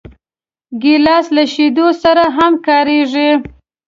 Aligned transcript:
ګیلاس 0.81 1.25
له 1.35 1.43
شیدو 1.53 1.87
سره 2.03 2.23
هم 2.37 2.53
کارېږي. 2.67 3.29